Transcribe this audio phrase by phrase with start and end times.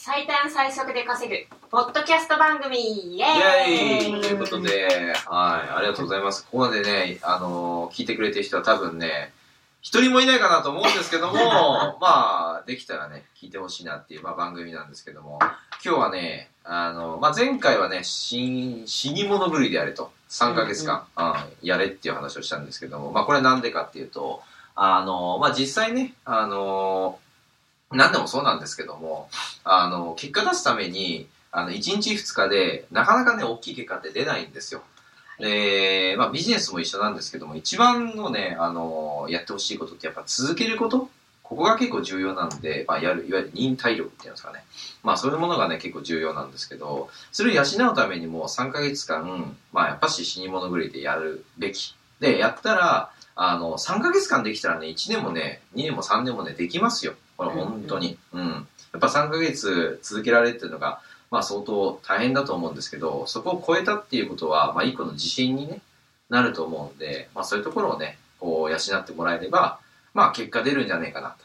[0.00, 3.16] 最短最速で稼ぐポッドキャスト番組。
[3.16, 4.20] イエーイ。
[4.20, 4.86] ということで、
[5.26, 6.44] はい、ありがとうございます。
[6.44, 9.32] ここまでね、あのー聞いてくれてる人は多分ね、
[9.82, 11.34] 一人もいないかなと思うんですけども、
[12.00, 15.40] まあ、できたらね、聞いてほしいなっていう、まあ、番組なんですけども、
[15.84, 24.44] 今日はね、あの、まあ、前回はね、死死に物狂いでやれと、3ヶ月間、うんやれっていう話をしたんですけども、まあ、これなんでかっていうと、
[24.76, 27.18] あの、まあ、実際ね、あの、
[27.90, 29.28] 何でもそうなんですけども、
[29.64, 34.82] あの、結果出すために、あの、1日2日で、なかなかね、大きい結果って出ないんですよ。
[35.38, 41.08] で、まあ、ビジネスも一緒なんですけども、一番のね、あの、やってほしいことってやっぱ続けること
[41.42, 44.64] ここが結構重要なんで、まあ、やる、いわゆる忍耐力っていうんですかね。
[45.02, 51.94] まあ、そういうものがね、結構重要なんですけど、それを養うためにも3ヶ月間、まあ、やっぱし死に物狂いでやるべき。
[52.20, 57.14] で、やったら、あの、3ヶ月間できたらね、1年もね、2年も3年もね、できますよ。
[57.38, 58.18] これ本当に。
[58.32, 58.48] うん。
[58.48, 61.00] やっぱ3ヶ月続けられるっていうのが、
[61.30, 65.80] まあ相当大変だと思うんですけど、そこを超えたっていうことは、まあ一個の自信に、ね、
[66.28, 69.78] なると思うんで、まあそういうところをね、こう養ってもらえれば、
[70.14, 71.44] まあ結果出るんじゃねえかなと。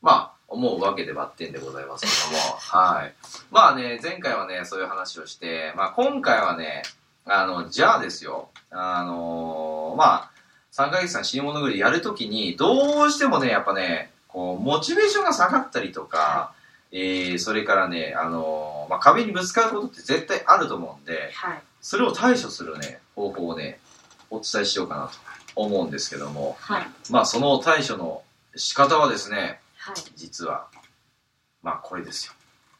[0.00, 3.14] まあ思うわけでバッテンでございますけども、 はい。
[3.50, 6.82] まあね、前回はね、そういう話をして、まあ今回はね、
[7.24, 10.30] あの、じゃあですよ、あのまあ、
[10.72, 16.54] 3ヶ月間死に物狂いやるときに、どうしてもね、やっぱね、こう、モチベーションが下がったりとか、
[16.90, 21.62] えー、それからね、あのーまあ、壁にぶつかることって絶対あると思うんで、はい。
[21.80, 23.80] それを対処するね、方法をね、
[24.30, 25.12] お伝えしようかなと
[25.56, 26.86] 思うんですけども、はい。
[27.10, 28.22] まあ、その対処の
[28.56, 29.94] 仕方はですね、はい。
[30.16, 30.66] 実は、
[31.62, 32.34] まあ、これですよ。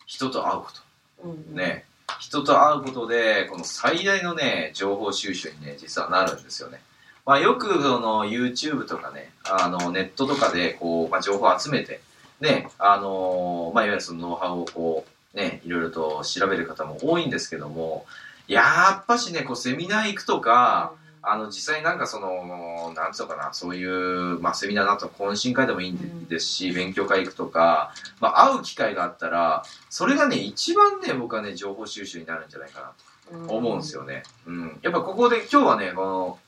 [0.06, 0.82] 人と会うこと。
[1.24, 1.56] うんうん。
[1.56, 1.86] ね、
[2.20, 6.82] 人と会うことで、この最大のね、情報収集にね、実はなるんですよね。
[7.24, 12.00] まあ、よくその YouTube とかね、あのネットとかでこう、まあ、情報を集めて、
[12.40, 18.06] ね、あのまあ、いわゆるそのノウハウをこう、ね、いろいろと調べる方も多いんですけども、
[18.48, 20.94] やっぱしね、こうセミナー行くとか、
[21.24, 32.92] あの実際なんかその、なんつうのかな、そういう、まあ、セミナーだと懇親会でもいいんですし、勉強会行くとか、まあ、会う機会があったら、それがね、一番ね、僕はね、情報収集になるんじゃないか
[33.30, 34.24] なと思うんですよね。
[34.46, 34.78] うん。
[34.82, 36.38] やっぱここで、今日はね、この、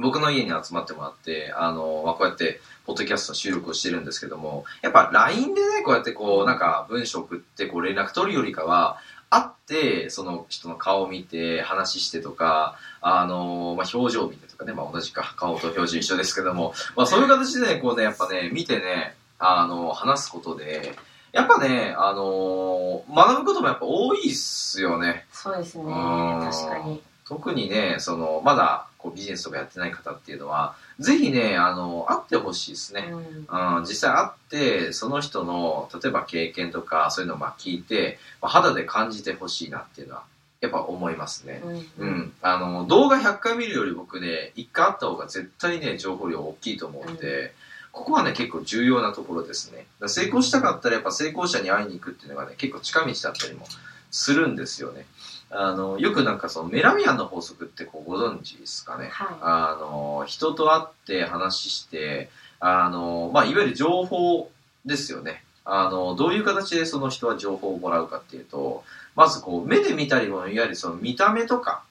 [0.00, 8.98] 僕の家に集まってもらって、あの、まあ、こうやって、ポッドキャストの収録をしてるんですけども、やっぱ LINE でね、こうやってこう、なんか文章送って、こう連絡取るよりかは、
[9.30, 20.96] 会って、その人の顔を見て、話してとか、あの、まあ、表情を見てとかね、まあ、同じか、顔と表情一緒ですけども、まあ、そういう形でね、こうね、やっぱね、見てね、あの、話すことで、
[21.32, 25.26] やっぱね、あの学ぶこともやっぱ多いっすよね。
[25.32, 25.84] そうですね。
[25.84, 26.40] うん。
[26.50, 27.00] 確かに。
[27.24, 33.08] 特にね、その、まだこうビジネスとかやってない方っていうのは、ぜひね、あの、会ってほしいですね。
[33.10, 40.24] うんうん、実際会って、その人の、例えば経験とか、そういうのをまあ聞いて、まあ、肌で感じてほしいなっていうのは、
[40.60, 41.62] やっぱ思いますね。
[41.64, 42.32] うんうん。
[42.42, 47.54] あの、動画100回見るより僕ね、1回会った方が絶対ね、情報量大きいと思うんで、
[47.92, 49.86] ここはね、結構重要なところですね。
[50.06, 53.66] 成功したかったらやっぱ成功者に会いに行くっていうのがね、結構近道だったりも
[54.10, 55.06] するんですよね。
[55.50, 59.08] あの、よくなんかそのメラミアンの法則ってこうご存知ですかね。
[59.08, 62.30] はあの、人と会って話して、
[62.60, 64.50] あの、まあ、いわゆる情報
[64.86, 65.42] ですよね。
[65.64, 68.84] あの、どういう形でその人は情報をもらうかっていうと、
[69.16, 71.82] まずこう、目で見たりも、いわゆるその見た目とか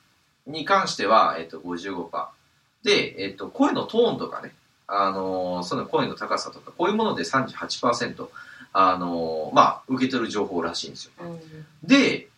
[0.48, 2.28] に関しては、えっと、55%。
[2.84, 4.54] で、えっと、声のトーンとかね、
[4.88, 8.28] あの、その声の高さとか、こういうもので38%、
[8.72, 11.12] あの、まあ、受け取る情報らしいんですよ。
[11.20, 11.40] いうん
[11.84, 12.29] で、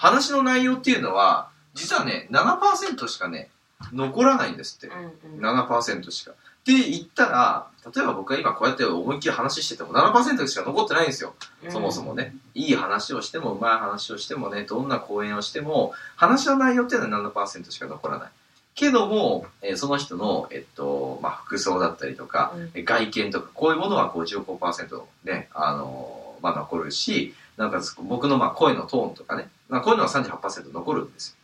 [0.00, 3.50] 話の内容っていうのは、実はね、7%しかね、
[3.92, 4.86] 残らないんですって。
[4.86, 6.30] うんうん7%しか。
[6.30, 11.34] って言ったら、例えば僕が今こうやって思いっきり話してても7%しか残ってないんですよ。
[11.68, 12.34] そもそもね。
[12.54, 18.30] いい話をしても、うまい話をしてもね、どんな講演をしても、話の内容っていうのは7%しか残らない。
[18.74, 31.34] けども、えーその人の、えっと、まあ、服装だったりとか、うんえ外見とか、こういうものは55%ね、あのーまあ、残るし、なんか僕のまあ声のトーンとかね、まあ、こういうのは38%残るんですよ。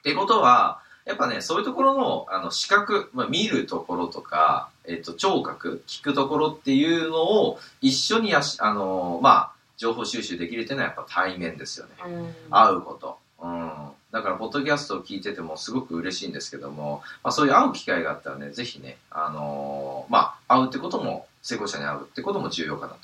[0.00, 11.92] ってことは、やっぱね、そういうところの、あの、視覚、まあ、見るところとか、えっと、聴覚、聞くところっていうのを一緒にやし、あのーまあ、情報収集できるっていうのはやっぱ対面ですよね。
[12.06, 13.18] うん会うこと。
[13.42, 13.70] うん。
[14.10, 22.98] だから、ポッドキャストを聞いててもすごく嬉しいんですけども、まあ、そういう会う機会があったらね、ぜひね、あのーまあ、会うってことも、成功者に会うってことも重要かなと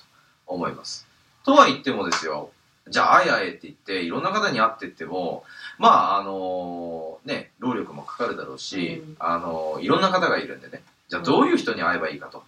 [0.47, 1.08] 思います。
[1.45, 2.51] とは言ってもですよ、
[2.89, 5.45] じゃあ、会え会えって言って、いろんな方に会ってっても、
[5.79, 12.43] まあ、あのーね、労力もかかるだろうし、うんあのーいろんな方がいるんでね、じゃあ、どういう人に会えばいいかと。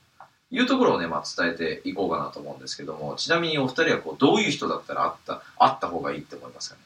[0.52, 6.82] いうところをね、まあ、伝えていこうかなと思うんですけども、ちなみにお二人はこう、どういう人だったら会った、会った方がいいって思いますかね？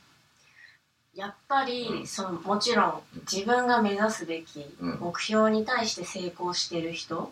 [1.14, 3.02] やっぱり、うんそのもちろん
[3.32, 7.30] 自分が目指すべきうん目標に対して成功してる人。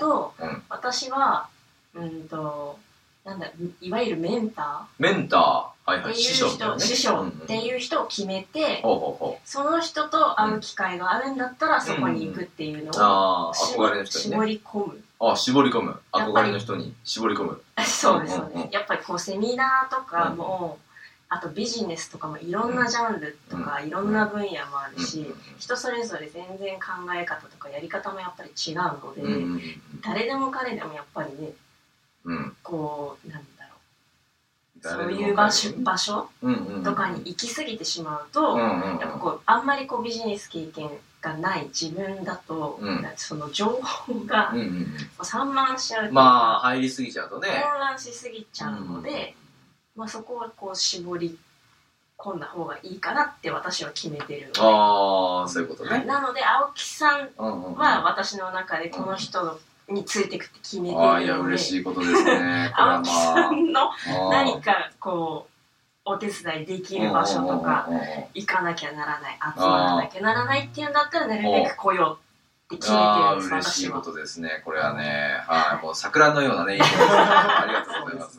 [0.00, 1.48] と、うん私は
[1.94, 2.78] うんと
[3.24, 3.50] なんだ
[3.80, 5.40] いわゆるメンタメンター、
[5.90, 6.80] はいーってはい師匠ね。
[6.80, 9.48] 師匠っうんていう人を決めて、ほうほうほう。
[9.48, 14.30] その人と会う機会があるんだったらそこに行くっていうのを、ああ、絞憧れの人にね。
[14.36, 16.00] 絞り込むあ絞り込む。
[16.12, 17.62] 憧れの人に絞り込む。
[17.86, 20.78] そうですそううんうんうんですやっぱりこうセミナーとかも、
[21.30, 29.60] あとビジネスとかもいろんなジャンルとか、いろんな分野もあるし、人それぞれ全然考え方とかやり方もやっぱり違うので、うんうん
[30.02, 31.56] 誰でも彼でもやっぱりねうんうん。
[32.62, 35.04] こうなんだろう。
[35.04, 36.28] そういう場所場所
[36.84, 40.90] とかに行き過ぎてしまうと、やっぱこうあんまりこうビジネス経験
[41.24, 43.04] がない自分だと、うん。
[43.16, 44.52] その情報が
[45.22, 47.48] 散漫しちゃうまあ、入りすぎちゃうとね。
[47.48, 49.34] 混乱しすぎちゃうので、
[49.96, 51.38] まあ、そこはこう絞り
[52.18, 54.60] 込んだ方がいいかなって私は決めてるので。
[54.60, 55.90] ああ、そういうことね。
[55.90, 59.58] はいなので青木さんは私の中でこの人
[59.88, 62.72] についていくって決めてああ、いや、いるので嬉しいことですね。
[62.76, 64.30] 青木さんのまあ。
[64.32, 65.50] 何かこう
[66.06, 72.18] お手伝いできる場所とかうんうんうんうん行かなきゃならない集まらなきゃならないっていうんだったらなるべく来よ
[72.70, 74.00] うって決めてああるんです嬉しいこ。
[74.00, 74.62] とですね。
[74.64, 78.38] これはね、はい、もう桜のようなね、 ありがとうございます。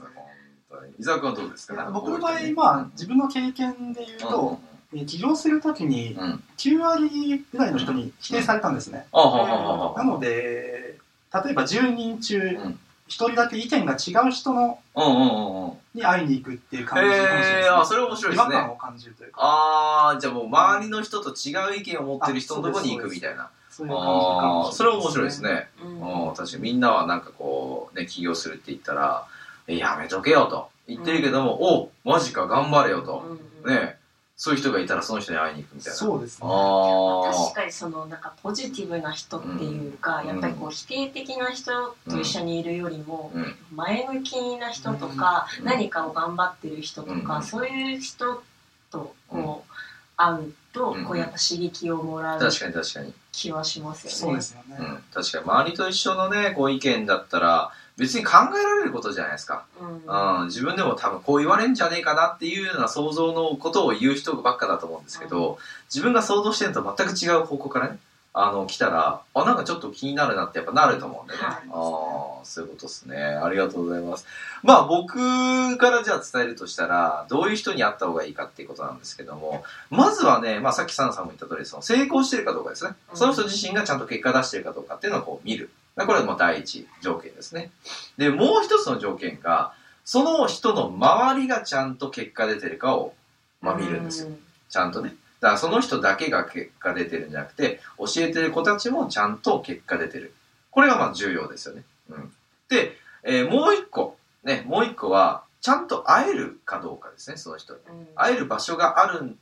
[0.69, 0.93] 本当に。
[0.99, 1.89] 伊沢君はどうですか？
[1.91, 4.75] 僕の場合、まあ、自分の経験で言うと、えー
[5.07, 6.43] 起業するときにうん、うん。
[6.57, 9.05] 9割ぐらいの人に否定されたんですね。
[9.11, 10.95] なので、
[11.43, 15.73] 例えば10人中ん1人だけ意見が違う人のうんうんうんうん。
[15.93, 18.53] に会いに行くっていう感じかもしれないです、えねー、あ、それ面白いですね。
[18.53, 23.49] 違和感を感じるというか、ああ、じゃあもう周りの人と違う意見を持ってる人のところに行くみたいな。
[23.69, 25.43] そういう感じかもしれああ、ないそれは面白いです。
[25.43, 25.69] ね。
[25.83, 29.27] うんうん、確かにみんなはなんかこう、ね、起業するって言ったら、
[29.67, 33.23] えやめとけよと言ってるけども、おマジか頑張れよと。
[33.63, 33.94] うんね、
[34.37, 35.97] そういう人がいたらその人に会いに行くみたいな。
[35.97, 36.47] そうですね。
[36.49, 43.37] あ確かにそのなんかポジティブな人っていうか、うんやっぱりこう否定的な人と一緒にいるよりもあ。
[43.37, 43.55] うん。
[43.71, 48.43] 前向きな人とか、うん何かを頑張ってる人とか、うんそういう人
[48.91, 49.73] とこう
[50.17, 53.13] 会うと、うんこうやっぱ刺激をもらう確かに確かに。
[53.31, 54.15] 気はしますよね。
[54.17, 54.77] そうですよね。
[54.79, 55.03] うん。
[55.13, 59.65] 確かに周りと一緒のね、こう意見だったら、別に考えられることじゃないですか。
[59.79, 65.57] うんうん、自分でも多分こう言われんじゃねえかなっていうような想像のことを言う人ばっかだと思うんですけど、
[65.93, 67.99] 自分が想像してるのと全く違う方向からね、
[68.37, 71.39] あの、来たら、あ、なんかちょっと気になるなってやっぱなると思うんでね。
[71.39, 73.15] はいああ、そういうことですね。
[73.17, 74.27] ありがとうございます。
[74.61, 82.91] まあ僕からじゃあ伝えるとしたら、どういう人に会った方がいいかっていうことなんですけども、まずはね、まあさっきサンさんも言った通り、その成功してるかどうかですね。
[83.11, 85.69] うんその人自身がちゃんと結果出してるかどうかっていうのをこう見る。
[85.95, 87.71] これはもう第一条件ですね。
[88.17, 93.13] で、もう一つの条件が、その人の周りがちゃんと結果出てるかを、
[93.61, 94.29] まあ見るんですよ。
[94.29, 94.37] う
[94.69, 95.15] ちゃんとね。
[95.39, 100.33] だからその人だけが結果出てるんじゃなくて、教えてる子たちもちゃんと結果出てる。
[100.71, 101.83] これがまあ重要ですよね。
[102.09, 102.33] うん。
[102.69, 107.79] で、えーもう一個、ね、もう一個は、ちゃんと会えるかどうかですね、その人に。
[107.87, 109.35] うん会える場所がある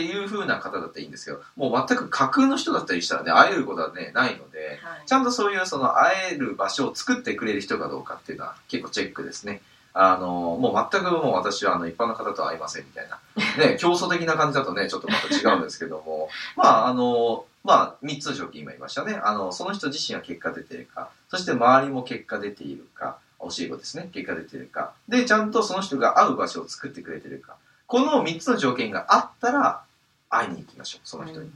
[0.00, 9.60] っていう風な方だったらいいんですけど、もう全く架空の人だったりしたらね、会えることはね、ないので、はいちゃんとそういうその会える場所を作ってくれる人かどうかっていうのは結構チェックですね。
[9.92, 13.18] あの、もう全くもう私はあの一般の方とは会いませんみたいな。
[13.58, 19.20] ね、 競争的な感じだとね、ちょっとまた違うんですけども、 まああの、まあ三つの条件今言いましたね。
[19.22, 24.92] あの、その人自身は結果出ているか、そして周りも結果出ているか、教え子ですね、結果出ているか。
[25.08, 27.56] で、ちゃんとその人が会う場所を作ってくれてるか。
[27.86, 29.82] この三つの条件があったら、
[30.30, 31.50] 会いに行きましょう、その人に。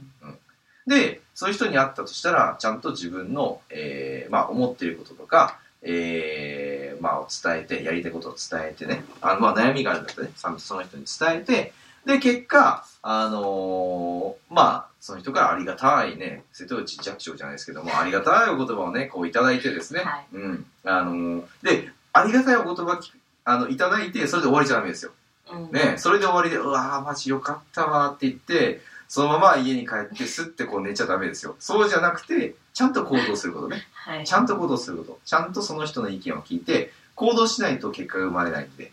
[0.85, 11.73] で、そういう人に会ったとしたら、ちゃんと自分の、えーまあ、思っていることとか、えーまあ、を伝えて、やりたいことを伝えてね、あのまあ、悩みがあるんだったらね、その人に伝えて、
[12.05, 20.65] で、結果、あのーまあ、その人からありがたいね、瀬戸内寂聴じゃないですけども、ありがたいお言葉をね、こういただいてですね、はいうん。
[20.83, 23.11] あのーで、ありがたいお言葉き
[23.43, 25.11] あのいただいて、それで終わりじゃダメですよ。
[25.51, 31.55] うんね、それで終わりで、うわー、マジよかったわーって言って、そのまま家に帰ってスッてこう寝ちゃダメですよ。
[31.59, 33.83] そうじゃなくて、ちゃんと行動することね。
[33.93, 35.19] はいちゃんと行動すること。
[35.25, 38.91] ちゃんとその人の意見を聞いて、行動しないと結果が生まれないんで。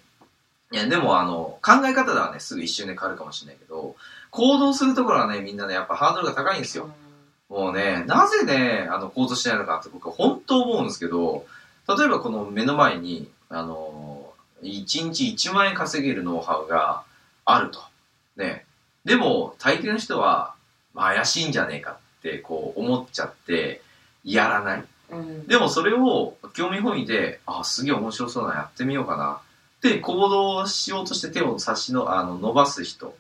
[0.71, 3.95] いや、でもあの、考え方ではね、すぐ一瞬で変わるかもしれないけど、
[4.31, 6.89] 行動するところはね、みんなね、やっぱハードルが高いんですよ。
[7.51, 11.45] もうね、なぜね、あの、行動しないのかって僕は本当思うんですけど、
[11.87, 13.92] 例えばこの目の前に、あの、
[14.63, 17.03] 1日1万円稼げるノウハウが
[17.45, 17.81] あると。
[18.37, 18.65] ね。
[19.05, 20.55] でも、大抵の人は、
[20.95, 23.83] まあ怪しいんじゃねえかって、こう思っちゃって、
[24.25, 24.85] やらない。
[25.11, 29.41] うんでもそれを興味本位で、あ、すげえ面白そうな、やってみようかな。
[29.83, 33.17] で、行動しようとして手を差しの、あの、伸ばす人。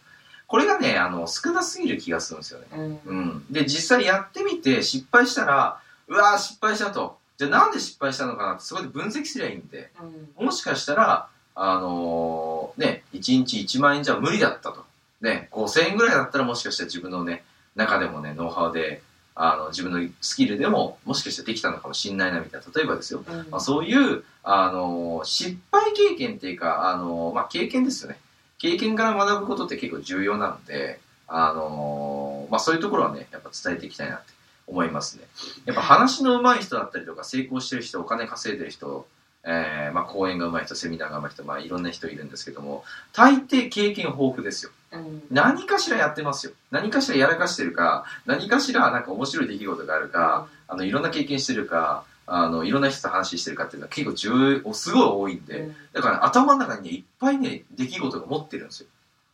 [0.46, 2.66] これがね、あの、少なすぎる気がするんですよね。
[2.72, 3.46] うんうん。
[3.50, 7.18] で、実際やってみて失敗したら、うわー失敗したと。
[7.42, 9.90] じゃあなんで失敗したのかなってそこで分析すりゃいいんで。
[10.00, 14.84] うんもしかしたら、あのーね、1日1万円じゃ無理だったと。
[15.20, 17.42] ね、5000円ぐらいだったらもしかしたら自分のね、
[17.74, 19.02] 中でもね、ノウハウで、
[19.34, 22.66] あの、自分のスキルでも、もしかしたらできたのかもしんないな、みたいな。
[22.74, 23.24] 例えばですよ。
[23.26, 28.18] うんまあ、そういう、あのー失敗経験っていうか、あのーまあ、経験ですよね。
[28.58, 34.32] 経験から学ぶことって結構重要なので、あのーまあ、そういうところはね、やっぱ伝えていきたいなって
[34.72, 35.24] 思いますね。
[35.66, 39.06] やっぱ話の上手い人だったりとか、成功してる人、お金稼いでる人、
[39.44, 44.72] えーまあ、講演が上手い人、セミナーが上手い人、まあ、いろんな人いるんですけども、大抵経験豊富ですよ。
[44.92, 46.52] うん何かしらやってますよ。
[46.70, 58.88] 何かしらやらかしてるか、何かしらなんか面白い出来事があるか、あの、いろんな経験してるか、あの、いろんな人と話してるかっていうのは結構重要、すごい多いんで、うんだから、頭の中にね、いっぱいね、出来事が持ってるんですよ。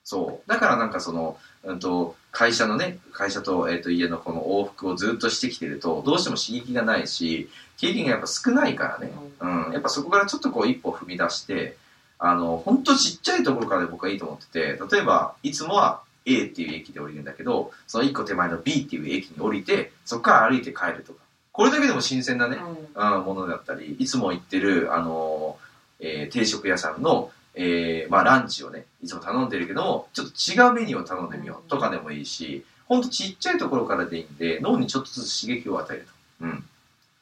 [0.09, 0.49] そう。
[0.51, 9.13] だからなんかその、うんと、会社のね、会社と、えっ、と、家のこの往復をずっとしてきてると、どうしても刺激がないし、経験がやっぱ少ないからね。
[9.41, 9.73] うん。
[9.75, 11.77] やっぱそこからちょっとこう一歩踏み出して、
[12.19, 21.21] あの、ほんとちっちゃいところからで僕はいいと思ってて、例えば、いつもは A っていう駅で降りるんだけど、その一個手前の B っていう駅に降りて、そこから歩いて帰るとか。
[21.53, 22.57] これだけでも新鮮なね、
[22.97, 25.59] うんうん、ものだったり、いつも行ってる、あの
[26.01, 36.07] えー定食屋さんの、えーまあ、ランチをね、いつも頼んでるけども、ちょっと違うメニューを頼んでみようとかでもいいし、ほんとちっちゃいところからでいいんで、脳にちょっとずつ刺激を与える
[36.41, 36.47] と。
[36.47, 36.65] うん。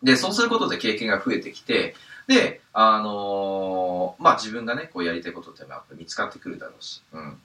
[0.03, 1.95] で、そうすることで経験が増えてきて、
[2.27, 7.39] で、あのーまあ、自分がね、こうやりたいことってやっぱ見つかってくるだろうし、うん。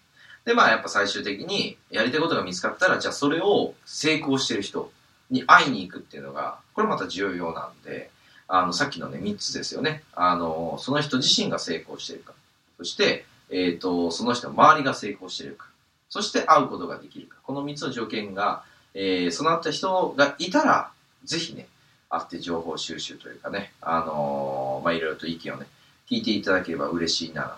[0.46, 4.92] で、まあ、やっぱ最終的に、やりたいことが見つかったら、じゃあそれを成功してる人
[5.30, 8.10] に会いに行くっていうのが、これまた重要なんで、
[8.48, 10.04] あの、さっきのね、3つですよね。
[10.14, 12.34] あの、その人自身が成功してるか。
[12.82, 15.68] そして、えっ、と、その人の周りが成功しているか。
[16.10, 17.38] そして会うことができるか。
[17.44, 18.64] この3つの条件が、
[18.96, 20.92] えー、備わった人がいたら、
[21.24, 21.68] ぜひね、
[22.10, 25.68] 会って情報収集というかね、あのーまあ、いろいろと意見をね、
[26.10, 27.56] 聞いていただければ嬉しいな、なんて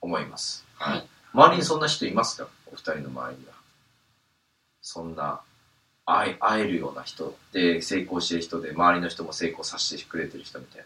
[0.00, 0.66] 思います。
[0.74, 1.06] はい。
[1.32, 2.48] 周りにそんな人いますか？
[2.66, 3.52] お二人の周りには。
[4.82, 5.42] そんな、
[6.06, 10.84] 会え、会えるような人で、成功してる人で、周りの人も成功させてくれてる人みたい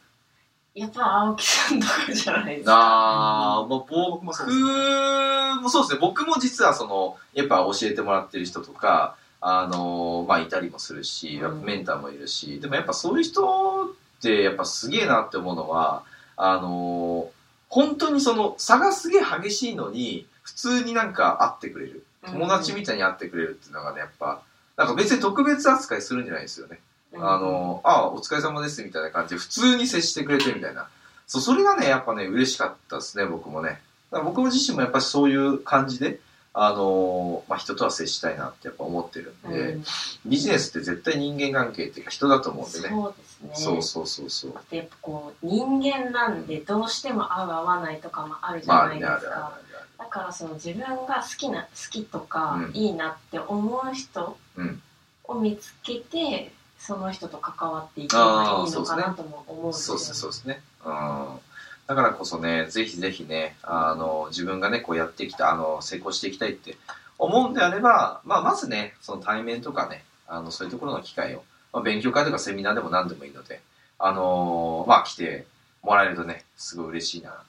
[0.74, 2.72] やっぱ青木さんとかじゃないですな。
[2.72, 2.78] か。
[2.80, 3.92] あー、まあ、僕
[4.24, 5.98] もそうですね。
[6.00, 16.02] 僕も実はその、やっぱ教えてもらってる人とか、あのまあ、いたりもするし、メンターもいるし、でもやっぱそういう人って、やっぱすげえなって思うのは、
[16.36, 17.30] あの
[17.68, 22.04] 本当にその差がすげえ激しいのに、普通になんか会ってくれる。
[22.26, 24.40] 友達みたいに会ってくれるっていうのがね、やっぱ、
[24.76, 26.80] なんか別に特別扱いするんじゃないですよね。
[27.14, 30.88] うんあの、あお疲れ様ですみたいな感じで普通に接してくれてみたいな。
[31.26, 33.80] そう、それがね、やっぱね、嬉しかったですね、僕もね。
[34.10, 36.20] だから僕自身もやっぱりそういう感じで、
[36.56, 39.84] あのまあ、人とは接したいなってやっぱ思ってるんで、うん
[40.24, 42.88] ビジネスって絶対人間関係っていうか人だと思うんでね。
[42.88, 43.50] そうですね。
[43.54, 44.54] そうそうそうそう。
[44.70, 49.58] やっぱこう人間なんでどうしても合う合わないとかもあるじゃないですか。
[49.98, 54.80] だからその自分が好きな好きとか、うんいいなって思う人うん
[55.24, 56.52] を見つけて
[56.86, 58.22] その人と関わっていけば
[58.66, 59.72] いいのかなとも思う。
[59.72, 60.90] ですよそうですね、う。
[60.90, 61.40] ん。
[61.86, 66.76] だからこそね、ぜひぜひね、あの、自分がね、こうやってきた、あの、成功していきたいって
[67.18, 73.62] 思うんであれば、まあ、まずね、その対面とかね、あの、そういうところの機会を、まあ、勉強会とかセミナーでも何でもいいので、
[73.98, 75.46] あのまあ、来て
[75.82, 77.40] もらえるとね、すごい嬉しいなって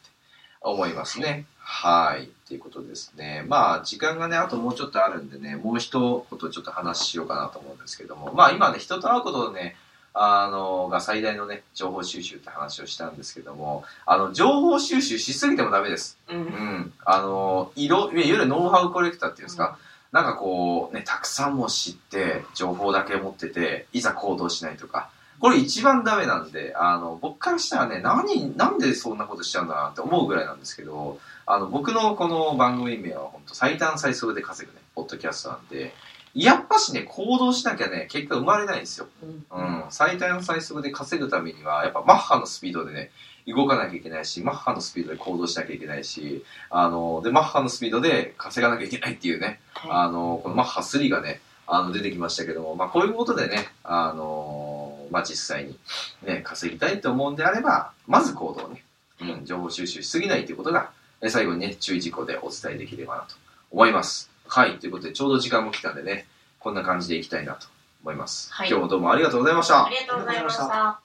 [0.61, 1.45] 思いますね。
[1.67, 2.25] はい。
[2.25, 3.43] っていうことですね。
[3.47, 9.75] まあ、時間がね、あともうちょっとあるんでね、もう一言ちょっと話しようかなと思うんですけども、まあ、今ね、人と会うことでね、
[10.13, 16.19] あの、が最大のね、情報収集って話をしたんですけども、あの、情報収集しすぎてもダメです。
[16.29, 16.93] うんうん。
[17.03, 19.79] あの、いろ、いわゆるノウハウコレクターっていうんですか、
[20.11, 35.93] なんかこう、ね、たくさんも知って、情報だけ持ってて、いざ行動しないとか、これ一番ダメなんで、あの、僕からしたらね、何、なんでそんなことしちゃうんだなって思うぐらいなんですけど、あの、僕のこの番組名は本当最短最速で稼ぐね、ポッドキャストなんで、
[36.33, 39.07] やっぱしね、行動しなきゃね、結果生まれないんですよ。
[39.23, 39.83] うんうん。
[39.89, 43.11] 最短最速で稼ぐためには、やっぱマッハのスピードでね、
[43.47, 54.64] 動かなきゃいけないし、マッハのスピードで行動しなきゃいけないし、あの、で、マッハのスピードで稼がなきゃいけないっていうね、あの、このマッハ3がね、あの、出てきましたけども、まあ、こういうことでね、あの、
[55.11, 55.77] まあ、実際に
[56.23, 58.83] ね、稼ぎたいと思うんであれば、まず行動ね、
[59.21, 63.35] うん、情報収集しすぎないということが、え最後にね、注意事項でお伝えできればなと
[63.71, 64.29] 思います。
[64.47, 66.27] はい、ということで、ちょうど時間も来たんでね、
[66.59, 67.67] こんな感じでいきたいなと
[68.03, 68.51] 思います。
[68.53, 69.89] はい今日もどうもありがとうございましたあ。
[69.89, 70.99] りがとうございました。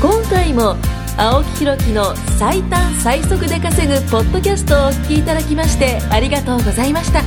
[0.00, 0.76] 今回も
[1.16, 7.22] 青木ひろきの最短最速で稼ぐポッドキャストをお聞きいただきましてありがとうございました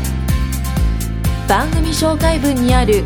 [1.48, 3.06] 番組紹介文にある